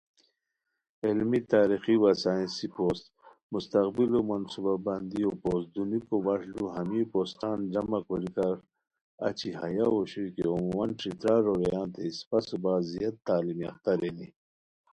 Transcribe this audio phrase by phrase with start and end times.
[1.05, 3.05] علمی، تاریخی وا سائسنی پوسٹ:
[3.53, 8.55] مستقبلو منصوبہ بندیو پوسٹ (دونیکو بݰ لُو ہمی پوسٹان جمع کوریکار
[9.27, 14.27] اچی ہیہ اوشوئے کی عموماً ݯھترارو رویانتین اسپہ صوبا زیاد تعلیم یافتہ رینی)